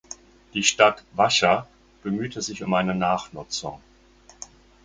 Die 0.55 0.63
Stadt 0.63 1.03
Vacha 1.13 1.67
bemühte 2.01 2.41
sich 2.41 2.63
um 2.63 2.73
eine 2.73 2.95
Nachnutzung. 2.95 3.79